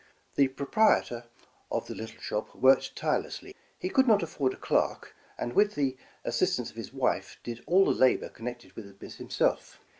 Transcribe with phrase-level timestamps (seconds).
[0.33, 1.25] The proprietor
[1.71, 3.53] of the little shop worked tire lessly.
[3.77, 7.63] He could not afford a clerk, and with the as sistance of his wife, did
[7.67, 9.79] all the labor connected with the business himself.